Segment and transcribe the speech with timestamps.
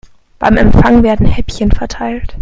[0.39, 2.35] Beim Empfang werden Häppchen verteilt.